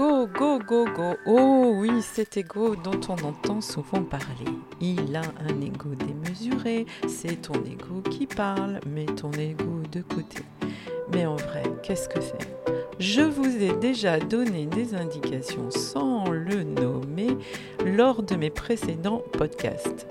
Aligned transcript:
L'ego, 0.00 0.26
go, 0.26 0.58
go, 0.58 0.86
go. 0.86 1.14
Oh 1.26 1.74
oui, 1.76 2.00
cet 2.00 2.38
ego 2.38 2.74
dont 2.74 3.00
on 3.10 3.22
entend 3.22 3.60
souvent 3.60 4.02
parler. 4.02 4.50
Il 4.80 5.14
a 5.14 5.20
un 5.20 5.60
ego 5.60 5.90
démesuré, 5.94 6.86
c'est 7.06 7.42
ton 7.42 7.62
ego 7.64 8.00
qui 8.08 8.26
parle, 8.26 8.80
mets 8.86 9.04
ton 9.04 9.30
ego 9.32 9.82
de 9.92 10.00
côté. 10.00 10.38
Mais 11.12 11.26
en 11.26 11.36
vrai, 11.36 11.64
qu'est-ce 11.82 12.08
que 12.08 12.22
c'est? 12.22 12.38
Je 12.98 13.20
vous 13.20 13.62
ai 13.62 13.76
déjà 13.76 14.18
donné 14.18 14.64
des 14.64 14.94
indications 14.94 15.70
sans 15.70 16.30
le 16.30 16.62
nommer 16.62 17.36
lors 17.84 18.22
de 18.22 18.36
mes 18.36 18.50
précédents 18.50 19.22
podcasts. 19.32 20.06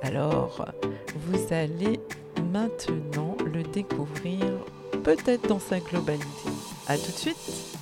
Alors, 0.00 0.64
vous 1.16 1.52
allez 1.52 2.00
maintenant 2.50 3.36
le 3.44 3.62
découvrir 3.62 4.40
peut-être 5.02 5.46
dans 5.48 5.60
sa 5.60 5.80
globalité. 5.80 6.48
A 6.88 6.96
tout 6.96 7.12
de 7.12 7.16
suite 7.16 7.73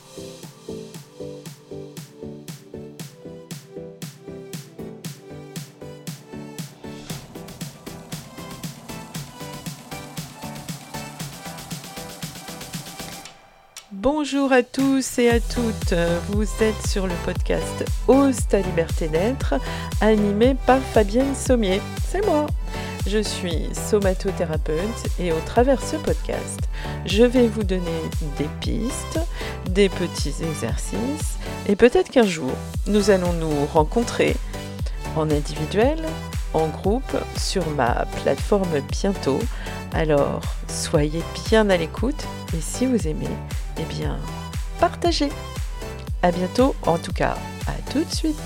Bonjour 14.02 14.52
à 14.52 14.64
tous 14.64 15.20
et 15.20 15.28
à 15.28 15.38
toutes, 15.38 15.94
vous 16.30 16.42
êtes 16.60 16.88
sur 16.88 17.06
le 17.06 17.14
podcast 17.24 17.84
Ose 18.08 18.48
ta 18.48 18.58
liberté 18.58 19.06
d'être, 19.06 19.54
animé 20.00 20.56
par 20.66 20.80
Fabienne 20.80 21.36
Sommier. 21.36 21.80
C'est 22.10 22.26
moi. 22.26 22.48
Je 23.06 23.22
suis 23.22 23.68
somatothérapeute 23.72 25.06
et 25.20 25.30
au 25.30 25.38
travers 25.46 25.80
ce 25.80 25.94
podcast, 25.94 26.58
je 27.06 27.22
vais 27.22 27.46
vous 27.46 27.62
donner 27.62 28.02
des 28.38 28.48
pistes, 28.58 29.20
des 29.70 29.88
petits 29.88 30.34
exercices 30.42 31.38
et 31.68 31.76
peut-être 31.76 32.10
qu'un 32.10 32.26
jour, 32.26 32.50
nous 32.88 33.10
allons 33.10 33.32
nous 33.34 33.66
rencontrer 33.66 34.34
en 35.14 35.30
individuel, 35.30 36.00
en 36.54 36.66
groupe, 36.66 37.16
sur 37.36 37.64
ma 37.76 38.04
plateforme 38.24 38.80
bientôt. 38.90 39.38
Alors, 39.92 40.40
soyez 40.66 41.22
bien 41.48 41.70
à 41.70 41.76
l'écoute 41.76 42.24
et 42.52 42.60
si 42.60 42.84
vous 42.84 43.06
aimez, 43.06 43.28
eh 43.78 43.84
bien, 43.84 44.18
partagez. 44.80 45.30
À 46.22 46.30
bientôt, 46.30 46.74
en 46.86 46.98
tout 46.98 47.12
cas, 47.12 47.36
à 47.66 47.90
tout 47.90 48.04
de 48.04 48.14
suite. 48.14 48.36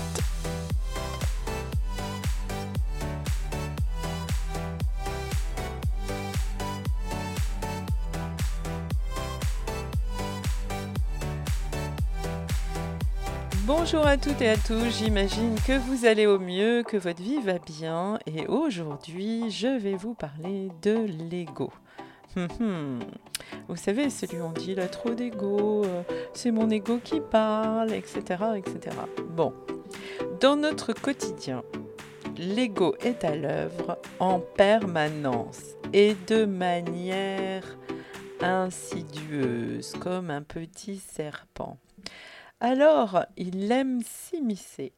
Bonjour 13.67 14.07
à 14.07 14.17
toutes 14.17 14.41
et 14.41 14.49
à 14.49 14.57
tous, 14.57 14.97
j'imagine 14.97 15.55
que 15.65 15.77
vous 15.77 16.05
allez 16.05 16.25
au 16.25 16.39
mieux, 16.39 16.83
que 16.83 16.97
votre 16.97 17.21
vie 17.21 17.41
va 17.41 17.57
bien 17.57 18.17
et 18.25 18.47
aujourd'hui 18.47 19.51
je 19.51 19.67
vais 19.67 19.95
vous 19.95 20.13
parler 20.13 20.69
de 20.81 21.05
l'ego. 21.29 21.71
Hum, 22.35 22.47
hum. 22.59 22.99
Vous 23.67 23.75
savez, 23.75 24.09
celui 24.09 24.39
où 24.39 24.45
on 24.45 24.51
dit 24.51 24.73
il 24.73 24.79
a 24.79 24.87
trop 24.87 25.13
d'ego, 25.13 25.83
euh, 25.85 26.03
c'est 26.33 26.51
mon 26.51 26.69
ego 26.69 26.99
qui 27.03 27.19
parle, 27.19 27.93
etc., 27.93 28.21
etc. 28.55 28.95
Bon, 29.29 29.53
dans 30.39 30.55
notre 30.55 30.93
quotidien, 30.93 31.63
l'ego 32.37 32.95
est 33.01 33.23
à 33.23 33.35
l'œuvre 33.35 33.97
en 34.19 34.39
permanence 34.39 35.61
et 35.93 36.15
de 36.27 36.45
manière 36.45 37.77
insidieuse, 38.41 39.93
comme 39.99 40.29
un 40.29 40.43
petit 40.43 40.97
serpent. 40.97 41.77
Alors, 42.59 43.25
il 43.35 43.71
aime 43.71 44.01
s'immiscer 44.03 44.93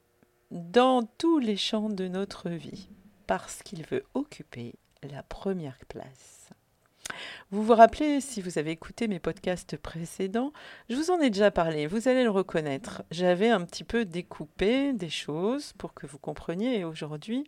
dans 0.51 1.03
tous 1.17 1.39
les 1.39 1.57
champs 1.57 1.89
de 1.89 2.07
notre 2.07 2.49
vie 2.49 2.89
parce 3.27 3.61
qu'il 3.63 3.85
veut 3.85 4.03
occuper 4.13 4.75
la 5.03 5.23
première 5.23 5.79
place. 5.87 6.49
Vous 7.51 7.63
vous 7.63 7.75
rappelez, 7.75 8.21
si 8.21 8.41
vous 8.41 8.57
avez 8.57 8.71
écouté 8.71 9.07
mes 9.07 9.19
podcasts 9.19 9.77
précédents, 9.77 10.51
je 10.89 10.95
vous 10.95 11.11
en 11.11 11.19
ai 11.19 11.29
déjà 11.29 11.51
parlé, 11.51 11.87
vous 11.87 12.07
allez 12.07 12.23
le 12.23 12.29
reconnaître. 12.29 13.03
J'avais 13.11 13.49
un 13.49 13.61
petit 13.61 13.83
peu 13.83 14.05
découpé 14.05 14.93
des 14.93 15.09
choses 15.09 15.73
pour 15.73 15.93
que 15.93 16.07
vous 16.07 16.19
compreniez 16.19 16.79
et 16.79 16.83
aujourd'hui, 16.83 17.45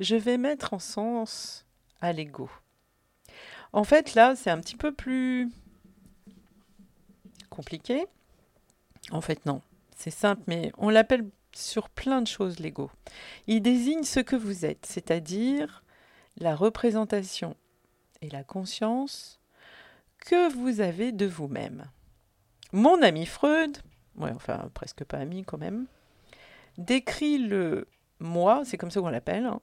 je 0.00 0.16
vais 0.16 0.38
mettre 0.38 0.74
en 0.74 0.78
sens 0.78 1.66
à 2.00 2.12
l'ego. 2.12 2.50
En 3.72 3.84
fait, 3.84 4.14
là, 4.14 4.34
c'est 4.36 4.50
un 4.50 4.60
petit 4.60 4.76
peu 4.76 4.92
plus 4.92 5.50
compliqué. 7.50 8.06
En 9.10 9.20
fait, 9.20 9.44
non, 9.46 9.62
c'est 9.96 10.10
simple, 10.10 10.42
mais 10.46 10.72
on 10.78 10.90
l'appelle 10.90 11.26
sur 11.54 11.88
plein 11.88 12.22
de 12.22 12.26
choses 12.26 12.60
l'ego. 12.60 12.90
Il 13.46 13.62
désigne 13.62 14.04
ce 14.04 14.20
que 14.20 14.36
vous 14.36 14.64
êtes, 14.64 14.86
c'est-à-dire 14.86 15.82
la 16.38 16.54
représentation 16.54 17.56
et 18.22 18.28
la 18.30 18.44
conscience 18.44 19.40
que 20.18 20.52
vous 20.52 20.80
avez 20.80 21.12
de 21.12 21.26
vous-même. 21.26 21.84
Mon 22.72 23.00
ami 23.02 23.26
Freud, 23.26 23.78
ouais, 24.16 24.32
enfin 24.34 24.70
presque 24.74 25.04
pas 25.04 25.18
ami 25.18 25.44
quand 25.44 25.58
même, 25.58 25.86
décrit 26.76 27.38
le 27.38 27.88
moi, 28.20 28.62
c'est 28.64 28.76
comme 28.76 28.90
ça 28.90 29.00
qu'on 29.00 29.08
l'appelle, 29.08 29.46
hein, 29.46 29.60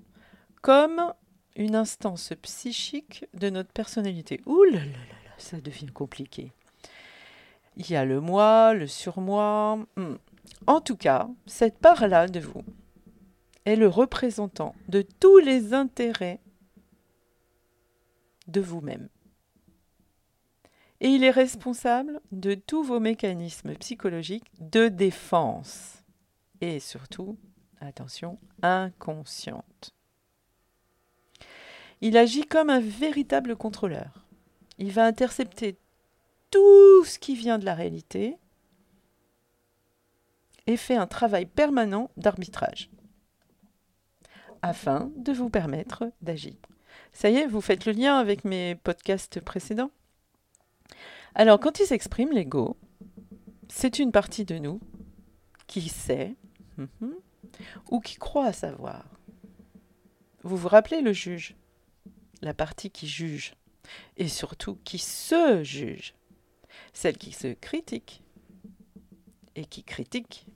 comme 0.62 1.14
une 1.56 1.76
instance 1.76 2.34
psychique 2.42 3.26
de 3.34 3.50
notre 3.50 3.72
personnalité. 3.72 4.42
Ouh 4.46 4.64
là 4.64 4.80
là 4.80 4.86
là 4.86 5.20
là, 5.26 5.32
ça 5.38 5.60
devient 5.60 5.88
compliqué. 5.88 6.52
Il 7.78 7.90
y 7.90 7.96
a 7.96 8.06
le 8.06 8.22
moi, 8.22 8.74
le 8.74 8.88
surmoi. 8.88 9.80
Hmm. 9.98 10.16
En 10.68 10.80
tout 10.80 10.96
cas, 10.96 11.28
cette 11.46 11.78
part-là 11.78 12.28
de 12.28 12.40
vous 12.40 12.64
est 13.66 13.76
le 13.76 13.88
représentant 13.88 14.76
de 14.88 15.02
tous 15.20 15.38
les 15.40 15.74
intérêts 15.74 16.40
de 18.48 18.62
vous-même. 18.62 19.10
Et 21.02 21.10
il 21.10 21.24
est 21.24 21.32
responsable 21.32 22.22
de 22.32 22.56
tous 22.56 22.84
vos 22.84 23.00
mécanismes 23.00 23.76
psychologiques 23.76 24.50
de 24.60 24.88
défense. 24.88 26.04
Et 26.62 26.80
surtout, 26.80 27.38
attention, 27.82 28.40
inconsciente. 28.62 29.94
Il 32.02 32.18
agit 32.18 32.44
comme 32.44 32.70
un 32.70 32.80
véritable 32.80 33.56
contrôleur. 33.56 34.26
Il 34.78 34.92
va 34.92 35.06
intercepter 35.06 35.78
tout 36.52 37.04
ce 37.04 37.20
qui 37.20 37.36
vient 37.36 37.60
de 37.60 37.66
la 37.66 37.76
réalité 37.76 38.38
et 40.68 40.78
fait 40.78 40.96
un 40.96 41.08
travail 41.08 41.46
permanent 41.46 42.10
d'arbitrage 42.18 42.90
afin 44.62 45.12
de 45.16 45.32
vous 45.32 45.50
permettre 45.50 46.12
d'agir. 46.22 46.56
Ça 47.16 47.30
y 47.30 47.38
est, 47.38 47.48
vous 47.48 47.62
faites 47.62 47.86
le 47.86 47.94
lien 47.94 48.18
avec 48.18 48.44
mes 48.44 48.76
podcasts 48.76 49.40
précédents 49.40 49.90
Alors, 51.34 51.62
quand 51.62 51.80
il 51.80 51.86
s'exprime, 51.86 52.34
l'ego, 52.34 52.76
c'est 53.70 54.00
une 54.00 54.12
partie 54.12 54.44
de 54.44 54.58
nous 54.58 54.82
qui 55.66 55.88
sait 55.88 56.36
mhm, 56.78 57.16
ou 57.90 58.02
qui 58.02 58.18
croit 58.18 58.52
savoir. 58.52 59.06
Vous 60.44 60.58
vous 60.58 60.68
rappelez 60.68 61.00
le 61.00 61.14
juge 61.14 61.56
La 62.42 62.54
partie 62.54 62.92
qui 62.92 63.08
juge 63.08 63.56
et 64.18 64.28
surtout 64.28 64.78
qui 64.84 64.98
se 64.98 65.64
juge. 65.64 66.16
Celle 66.92 67.18
qui 67.18 67.32
se 67.32 67.54
critique 67.54 68.24
et 69.56 69.64
qui 69.64 69.86
critique. 69.86 70.48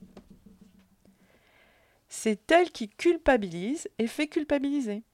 C'est 2.10 2.52
elle 2.52 2.70
qui 2.70 2.90
culpabilise 2.90 3.88
et 3.98 4.06
fait 4.06 4.28
culpabiliser 4.28 5.04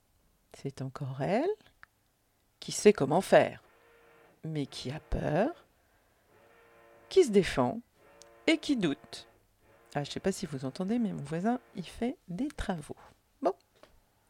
c'est 0.62 0.82
encore 0.82 1.20
elle 1.20 1.50
qui 2.61 2.73
sait 2.73 2.93
comment 2.93 3.20
faire, 3.20 3.62
mais 4.44 4.67
qui 4.67 4.91
a 4.91 5.00
peur, 5.00 5.67
qui 7.08 7.25
se 7.25 7.31
défend 7.31 7.81
et 8.47 8.58
qui 8.58 8.76
doute. 8.76 9.29
Ah, 9.94 10.03
je 10.03 10.11
ne 10.11 10.12
sais 10.12 10.20
pas 10.20 10.32
si 10.32 10.47
vous 10.47 10.64
entendez, 10.64 10.99
mais 10.99 11.12
mon 11.12 11.23
voisin, 11.23 11.61
il 11.75 11.85
fait 11.85 12.17
des 12.29 12.49
travaux. 12.49 12.97
Bon, 13.43 13.53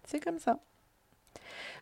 c'est 0.05 0.20
comme 0.20 0.38
ça. 0.38 0.58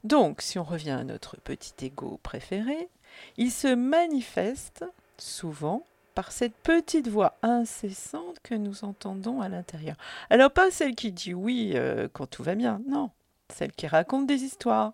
Donc, 0.05 0.43
si 0.43 0.59
on 0.59 0.65
revient 0.65 0.91
à 0.91 1.05
notre 1.05 1.37
petit 1.39 1.87
ego 1.87 2.19
préféré, 2.23 2.89
il 3.37 3.51
se 3.51 3.75
manifeste 3.75 4.85
souvent 5.19 5.85
par 6.15 6.33
cette 6.33 6.55
petite 6.55 7.09
voix 7.09 7.37
incessante 7.43 8.39
que 8.43 8.55
nous 8.55 8.85
entendons 8.85 9.41
à 9.41 9.49
l'intérieur. 9.49 9.97
Alors, 10.31 10.51
pas 10.51 10.71
celle 10.71 10.95
qui 10.95 11.13
dit 11.13 11.35
oui 11.35 11.73
euh, 11.75 12.09
quand 12.13 12.27
tout 12.27 12.43
va 12.43 12.55
bien, 12.55 12.81
non 12.87 13.11
celle 13.53 13.73
qui 13.73 13.87
raconte 13.87 14.27
des 14.27 14.43
histoires. 14.43 14.93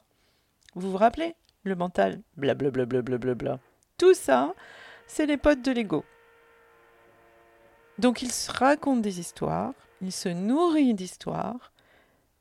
Vous 0.74 0.90
vous 0.90 0.96
rappelez 0.96 1.34
Le 1.64 1.74
mental, 1.74 2.20
blablabla. 2.36 2.86
Bla 2.86 3.02
bla 3.02 3.18
bla 3.18 3.34
bla 3.34 3.58
Tout 3.98 4.14
ça, 4.14 4.54
c'est 5.06 5.26
les 5.26 5.36
potes 5.36 5.62
de 5.62 5.72
l'ego. 5.72 6.04
Donc 7.98 8.22
il 8.22 8.32
se 8.32 8.50
raconte 8.50 9.02
des 9.02 9.20
histoires, 9.20 9.74
il 10.00 10.12
se 10.12 10.28
nourrit 10.28 10.94
d'histoires, 10.94 11.72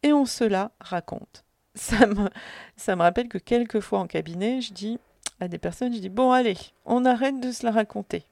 et 0.03 0.13
on 0.13 0.25
se 0.25 0.43
la 0.43 0.71
raconte. 0.79 1.43
Ça 1.75 2.07
me, 2.07 2.29
ça 2.75 2.95
me 2.95 3.03
rappelle 3.03 3.29
que 3.29 3.37
quelquefois 3.37 3.99
en 3.99 4.07
cabinet, 4.07 4.59
je 4.59 4.73
dis 4.73 4.99
à 5.39 5.47
des 5.47 5.59
personnes, 5.59 5.93
je 5.93 5.99
dis, 5.99 6.09
bon 6.09 6.31
allez, 6.31 6.57
on 6.83 7.05
arrête 7.05 7.39
de 7.39 7.51
se 7.51 7.63
la 7.63 7.71
raconter. 7.71 8.25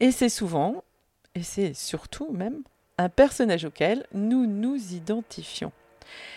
Et 0.00 0.10
c'est 0.10 0.28
souvent, 0.28 0.82
et 1.34 1.42
c'est 1.42 1.72
surtout 1.74 2.30
même, 2.32 2.62
un 2.98 3.08
personnage 3.08 3.64
auquel 3.64 4.06
nous 4.12 4.44
nous 4.46 4.92
identifions. 4.92 5.72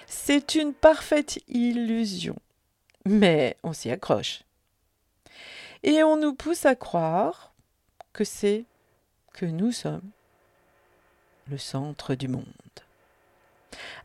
C'est 0.07 0.55
une 0.55 0.73
parfaite 0.73 1.39
illusion, 1.47 2.35
mais 3.05 3.57
on 3.63 3.73
s'y 3.73 3.89
accroche. 3.89 4.43
Et 5.83 6.03
on 6.03 6.17
nous 6.17 6.33
pousse 6.33 6.65
à 6.65 6.75
croire 6.75 7.53
que 8.13 8.23
c'est 8.23 8.65
que 9.33 9.45
nous 9.45 9.71
sommes 9.71 10.09
le 11.49 11.57
centre 11.57 12.15
du 12.15 12.27
monde. 12.27 12.45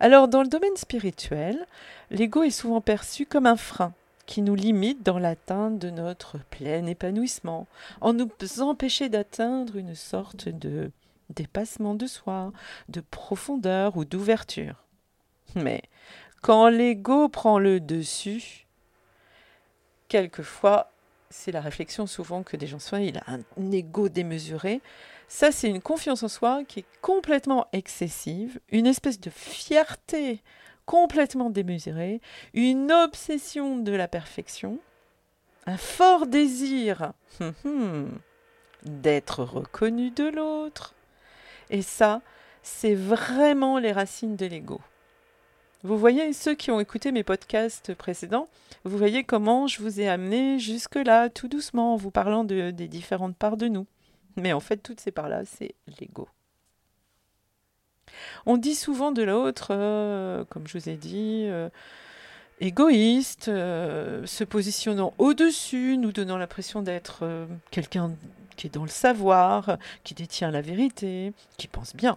Alors 0.01 0.29
dans 0.29 0.43
le 0.43 0.49
domaine 0.49 0.77
spirituel, 0.77 1.67
l'ego 2.11 2.43
est 2.43 2.51
souvent 2.51 2.81
perçu 2.81 3.27
comme 3.27 3.47
un 3.47 3.57
frein 3.57 3.93
qui 4.27 4.43
nous 4.43 4.55
limite 4.55 5.03
dans 5.05 5.19
l'atteinte 5.19 5.79
de 5.79 5.91
notre 5.91 6.39
plein 6.51 6.87
épanouissement, 6.87 7.67
en 8.01 8.13
nous 8.13 8.29
empêcher 8.61 9.09
d'atteindre 9.09 9.77
une 9.77 9.95
sorte 9.95 10.49
de 10.49 10.91
dépassement 11.31 11.95
de 11.95 12.07
soi, 12.07 12.53
de 12.89 13.01
profondeur 13.01 13.97
ou 13.97 14.05
d'ouverture. 14.05 14.86
Mais 15.57 15.83
quand 16.43 16.69
l'ego 16.69 17.29
prend 17.29 17.59
le 17.59 17.81
dessus, 17.81 18.67
quelquefois, 20.09 20.93
c'est 21.31 21.51
la 21.51 21.61
réflexion 21.61 22.07
souvent 22.07 22.43
que 22.43 22.57
des 22.57 22.67
gens 22.67 22.79
soient, 22.79 23.01
il 23.01 23.19
a 23.19 23.25
un 23.29 23.73
ego 23.73 24.09
démesuré. 24.09 24.81
Ça, 25.29 25.51
c'est 25.51 25.69
une 25.69 25.83
confiance 25.83 26.23
en 26.23 26.29
soi 26.29 26.63
qui 26.69 26.81
est 26.81 26.87
complètement 27.01 27.67
excessive, 27.73 28.61
une 28.71 28.87
espèce 28.87 29.19
de 29.19 29.31
fierté 29.31 30.43
complètement 30.85 31.51
démesurée, 31.51 32.21
une 32.55 32.93
obsession 32.93 33.77
de 33.77 33.93
la 33.93 34.07
perfection, 34.07 34.79
un 35.67 35.77
fort 35.77 36.29
désir 36.29 37.13
hum, 37.41 37.55
hum, 37.65 38.19
d'être 38.85 39.43
reconnu 39.43 40.13
de 40.13 40.29
l'autre. 40.29 40.95
Et 41.71 41.83
ça, 41.83 42.23
c'est 42.63 42.95
vraiment 42.95 43.79
les 43.79 43.91
racines 43.91 44.37
de 44.37 44.47
l'ego. 44.47 44.81
Vous 45.83 45.99
voyez, 45.99 46.33
ceux 46.33 46.55
qui 46.55 46.71
ont 46.71 46.81
écouté 46.81 47.13
mes 47.13 47.23
podcasts 47.23 47.95
précédents, 47.95 48.49
vous 48.85 48.99
voyez 48.99 49.25
comment 49.25 49.67
je 49.67 49.83
vous 49.83 50.01
ai 50.01 50.09
amené 50.09 50.59
jusque-là, 50.59 51.29
tout 51.29 51.49
doucement, 51.49 51.95
en 51.95 51.97
vous 51.97 52.11
parlant 52.11 52.45
de, 52.45 52.71
des 52.71 52.89
différentes 52.89 53.37
parts 53.37 53.57
de 53.57 53.69
nous. 53.69 53.87
Mais 54.37 54.53
en 54.53 54.61
fait, 54.61 54.79
toutes 54.79 55.01
ces 55.01 55.11
parts-là, 55.11 55.45
c'est 55.45 55.75
l'ego. 56.01 56.29
On 58.47 58.57
dit 58.57 58.75
souvent 58.75 59.13
de 59.13 59.23
l'autre, 59.23 59.69
euh, 59.71 60.45
comme 60.49 60.67
je 60.67 60.79
vous 60.79 60.89
ai 60.89 60.97
dit, 60.97 61.45
euh, 61.47 61.69
égoïste, 62.61 63.49
euh, 63.49 64.25
se 64.27 64.45
positionnant 64.45 65.15
au-dessus, 65.19 65.97
nous 65.99 66.13
donnant 66.13 66.39
l'impression 66.39 66.83
d'être 66.83 67.47
quelqu'un 67.71 68.13
qui 68.57 68.69
est 68.69 68.75
dans 68.75 68.85
le 68.85 68.89
savoir, 68.89 69.79
qui 70.05 70.15
détient 70.15 70.51
la 70.51 70.63
vérité, 70.63 71.33
qui 71.59 71.69
pense 71.69 71.95
bien. 71.95 72.17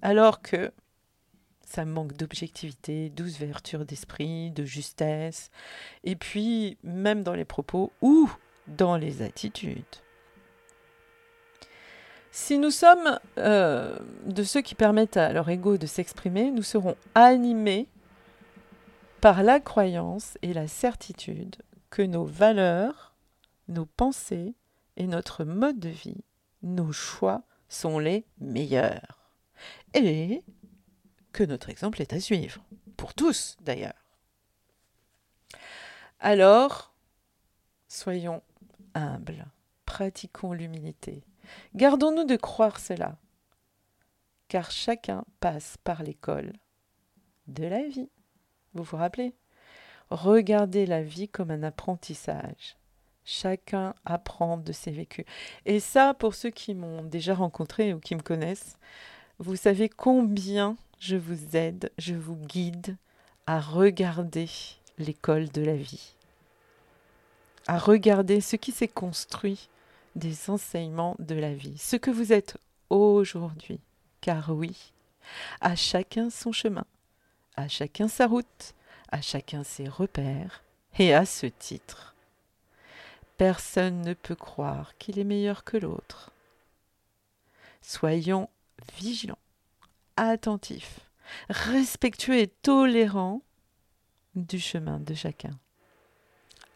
Alors 0.00 0.40
que 0.40 0.72
ça 1.68 1.84
manque 1.84 2.14
d'objectivité, 2.14 3.10
d'ouverture 3.10 3.84
d'esprit, 3.84 4.50
de 4.50 4.64
justesse, 4.64 5.50
et 6.02 6.16
puis 6.16 6.78
même 6.82 7.22
dans 7.22 7.34
les 7.34 7.44
propos 7.44 7.92
ou 8.00 8.30
dans 8.66 8.96
les 8.96 9.20
attitudes. 9.20 9.84
Si 12.30 12.58
nous 12.58 12.70
sommes 12.70 13.18
euh, 13.36 13.98
de 14.24 14.42
ceux 14.44 14.62
qui 14.62 14.74
permettent 14.74 15.16
à 15.18 15.32
leur 15.32 15.48
ego 15.50 15.76
de 15.76 15.86
s'exprimer, 15.86 16.50
nous 16.50 16.62
serons 16.62 16.96
animés 17.14 17.86
par 19.20 19.42
la 19.42 19.60
croyance 19.60 20.38
et 20.40 20.54
la 20.54 20.68
certitude 20.68 21.56
que 21.90 22.02
nos 22.02 22.24
valeurs, 22.24 23.14
nos 23.68 23.86
pensées 23.86 24.54
et 24.96 25.06
notre 25.06 25.44
mode 25.44 25.78
de 25.78 25.88
vie, 25.88 26.24
nos 26.62 26.92
choix 26.92 27.42
sont 27.68 27.98
les 27.98 28.24
meilleurs. 28.40 29.32
Et 29.94 30.42
notre 31.44 31.70
exemple 31.70 32.00
est 32.00 32.12
à 32.12 32.20
suivre. 32.20 32.64
Pour 32.96 33.14
tous, 33.14 33.56
d'ailleurs. 33.60 33.94
Alors, 36.20 36.92
soyons 37.88 38.42
humbles, 38.94 39.46
pratiquons 39.84 40.52
l'humilité, 40.52 41.22
Gardons-nous 41.74 42.24
de 42.24 42.36
croire 42.36 42.78
cela, 42.78 43.16
car 44.48 44.70
chacun 44.70 45.24
passe 45.40 45.76
par 45.84 46.02
l'école 46.02 46.52
de 47.46 47.66
la 47.66 47.86
vie. 47.86 48.10
Vous 48.74 48.82
vous 48.82 48.96
rappelez? 48.96 49.34
Regardez 50.10 50.86
la 50.86 51.02
vie 51.02 51.28
comme 51.28 51.50
un 51.50 51.62
apprentissage. 51.62 52.76
Chacun 53.24 53.94
apprend 54.06 54.56
de 54.56 54.72
ses 54.72 54.90
vécus. 54.90 55.26
Et 55.66 55.80
ça, 55.80 56.14
pour 56.14 56.34
ceux 56.34 56.50
qui 56.50 56.74
m'ont 56.74 57.02
déjà 57.02 57.34
rencontré 57.34 57.92
ou 57.92 58.00
qui 58.00 58.14
me 58.14 58.22
connaissent, 58.22 58.78
vous 59.38 59.56
savez 59.56 59.90
combien 59.90 60.76
je 60.98 61.16
vous 61.16 61.56
aide, 61.56 61.90
je 61.98 62.14
vous 62.14 62.36
guide 62.36 62.96
à 63.46 63.60
regarder 63.60 64.48
l'école 64.98 65.48
de 65.48 65.62
la 65.62 65.76
vie, 65.76 66.14
à 67.66 67.78
regarder 67.78 68.40
ce 68.40 68.56
qui 68.56 68.72
s'est 68.72 68.88
construit 68.88 69.68
des 70.16 70.50
enseignements 70.50 71.16
de 71.18 71.34
la 71.34 71.54
vie, 71.54 71.78
ce 71.78 71.96
que 71.96 72.10
vous 72.10 72.32
êtes 72.32 72.56
aujourd'hui. 72.90 73.80
Car 74.20 74.50
oui, 74.50 74.92
à 75.60 75.76
chacun 75.76 76.30
son 76.30 76.52
chemin, 76.52 76.84
à 77.56 77.68
chacun 77.68 78.08
sa 78.08 78.26
route, 78.26 78.74
à 79.10 79.20
chacun 79.20 79.62
ses 79.64 79.88
repères, 79.88 80.62
et 80.98 81.14
à 81.14 81.24
ce 81.24 81.46
titre, 81.46 82.14
personne 83.36 84.02
ne 84.02 84.14
peut 84.14 84.34
croire 84.34 84.96
qu'il 84.98 85.18
est 85.18 85.24
meilleur 85.24 85.62
que 85.62 85.76
l'autre. 85.76 86.32
Soyons 87.80 88.48
vigilants, 88.98 89.38
attentifs, 90.26 91.00
respectueux 91.48 92.38
et 92.38 92.48
tolérants 92.48 93.42
du 94.34 94.58
chemin 94.58 94.98
de 95.00 95.14
chacun, 95.14 95.58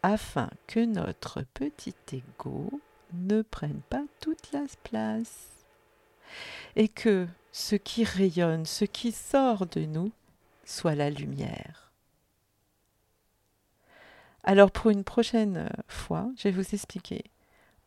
afin 0.01 0.49
que 0.67 0.83
notre 0.83 1.43
petit 1.53 1.95
ego 2.11 2.69
ne 3.13 3.41
prennent 3.41 3.83
pas 3.89 4.03
toute 4.19 4.51
la 4.51 4.63
place. 4.83 5.49
Et 6.75 6.87
que 6.87 7.27
ce 7.51 7.75
qui 7.75 8.03
rayonne, 8.03 8.65
ce 8.65 8.85
qui 8.85 9.11
sort 9.11 9.67
de 9.67 9.81
nous, 9.81 10.11
soit 10.65 10.95
la 10.95 11.09
lumière. 11.09 11.91
Alors 14.43 14.71
pour 14.71 14.89
une 14.89 15.03
prochaine 15.03 15.69
fois, 15.87 16.29
je 16.37 16.49
vais 16.49 16.51
vous 16.51 16.73
expliquer 16.73 17.23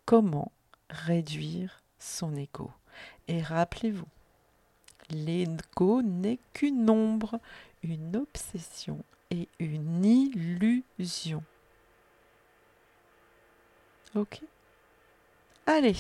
comment 0.04 0.52
réduire 0.88 1.82
son 1.98 2.34
ego. 2.36 2.70
Et 3.28 3.42
rappelez-vous, 3.42 4.06
l'ego 5.10 6.02
n'est 6.02 6.38
qu'une 6.52 6.90
ombre, 6.90 7.40
une 7.82 8.16
obsession 8.16 9.04
et 9.30 9.48
une 9.58 10.04
illusion. 10.04 11.42
Ok 14.14 14.40
Allez. 15.66 15.96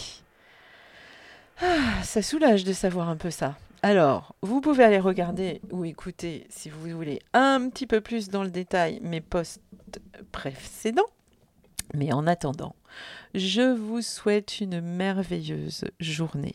Ah, 1.60 2.02
ça 2.02 2.22
soulage 2.22 2.64
de 2.64 2.72
savoir 2.72 3.08
un 3.08 3.16
peu 3.16 3.30
ça. 3.30 3.56
Alors, 3.82 4.34
vous 4.42 4.60
pouvez 4.60 4.84
aller 4.84 5.00
regarder 5.00 5.60
ou 5.70 5.84
écouter, 5.84 6.46
si 6.50 6.70
vous 6.70 6.88
voulez, 6.88 7.20
un 7.32 7.68
petit 7.68 7.86
peu 7.86 8.00
plus 8.00 8.28
dans 8.28 8.42
le 8.42 8.50
détail 8.50 9.00
mes 9.02 9.20
posts 9.20 9.60
précédents. 10.32 11.06
Mais 11.96 12.12
en 12.12 12.26
attendant, 12.26 12.76
je 13.34 13.74
vous 13.74 14.02
souhaite 14.02 14.60
une 14.60 14.80
merveilleuse 14.80 15.84
journée. 15.98 16.54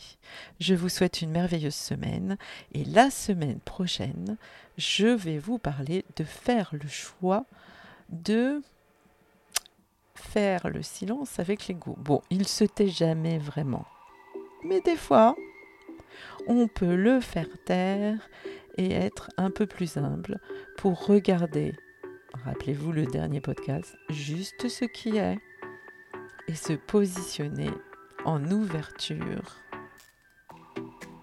Je 0.59 0.75
vous 0.75 0.87
souhaite 0.87 1.21
une 1.21 1.31
merveilleuse 1.31 1.75
semaine. 1.75 2.37
Et 2.73 2.85
la 2.85 3.09
semaine 3.09 3.59
prochaine, 3.59 4.37
je 4.77 5.07
vais 5.07 5.39
vous 5.39 5.57
parler 5.57 6.05
de 6.15 6.23
faire 6.23 6.69
le 6.71 6.87
choix 6.87 7.45
de 8.09 8.61
faire 10.13 10.69
le 10.69 10.83
silence 10.83 11.39
avec 11.39 11.67
l'ego. 11.67 11.95
Bon, 11.97 12.21
il 12.29 12.47
se 12.47 12.63
tait 12.63 12.87
jamais 12.87 13.39
vraiment. 13.39 13.85
Mais 14.63 14.81
des 14.81 14.95
fois, 14.95 15.35
on 16.47 16.67
peut 16.67 16.95
le 16.95 17.19
faire 17.19 17.47
taire 17.65 18.29
et 18.77 18.91
être 18.91 19.29
un 19.37 19.49
peu 19.49 19.65
plus 19.65 19.97
humble 19.97 20.39
pour 20.77 21.05
regarder, 21.05 21.73
rappelez-vous 22.45 22.91
le 22.91 23.05
dernier 23.05 23.41
podcast, 23.41 23.95
juste 24.09 24.67
ce 24.67 24.85
qui 24.85 25.17
est 25.17 25.37
et 26.47 26.55
se 26.55 26.73
positionner 26.73 27.69
en 28.25 28.43
ouverture 28.51 29.57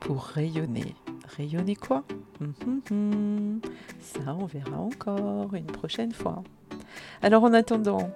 pour 0.00 0.22
rayonner. 0.22 0.94
Rayonner 1.36 1.76
quoi? 1.76 2.04
Hum, 2.40 2.54
hum, 2.66 2.80
hum. 2.90 3.60
Ça, 4.00 4.34
on 4.34 4.46
verra 4.46 4.78
encore 4.78 5.54
une 5.54 5.66
prochaine 5.66 6.12
fois. 6.12 6.42
Alors 7.22 7.44
en 7.44 7.52
attendant, 7.52 8.10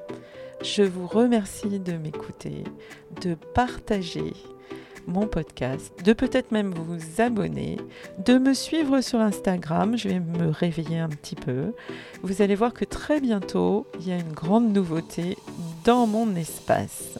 je 0.62 0.82
vous 0.82 1.06
remercie 1.06 1.80
de 1.80 1.92
m'écouter, 1.94 2.64
de 3.20 3.34
partager 3.34 4.32
mon 5.06 5.26
podcast, 5.26 5.92
de 6.04 6.12
peut-être 6.12 6.52
même 6.52 6.72
vous 6.72 7.20
abonner, 7.20 7.78
de 8.18 8.38
me 8.38 8.54
suivre 8.54 9.00
sur 9.00 9.20
Instagram. 9.20 9.96
Je 9.96 10.08
vais 10.08 10.20
me 10.20 10.50
réveiller 10.50 10.98
un 10.98 11.08
petit 11.08 11.36
peu. 11.36 11.72
Vous 12.22 12.42
allez 12.42 12.54
voir 12.54 12.72
que 12.72 12.84
très 12.84 13.20
bientôt, 13.20 13.86
il 14.00 14.08
y 14.08 14.12
a 14.12 14.16
une 14.16 14.32
grande 14.32 14.72
nouveauté 14.72 15.36
dans 15.84 16.06
mon 16.06 16.34
espace. 16.36 17.18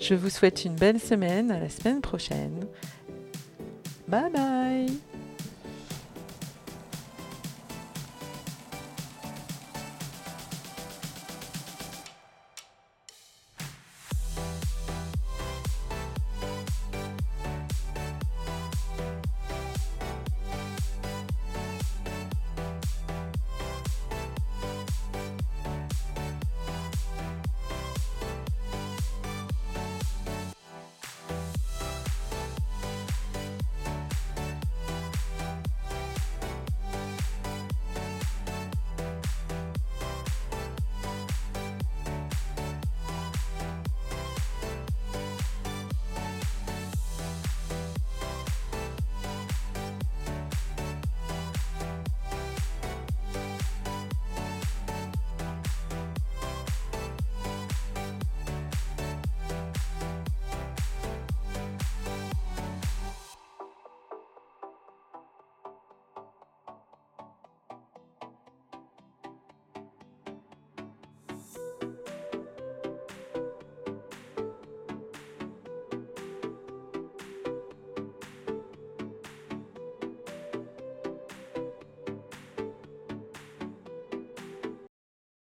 Je 0.00 0.14
vous 0.14 0.30
souhaite 0.30 0.64
une 0.64 0.74
belle 0.74 1.00
semaine, 1.00 1.50
à 1.50 1.60
la 1.60 1.68
semaine 1.68 2.00
prochaine. 2.00 2.66
Bye 4.08 4.30
bye 4.32 5.09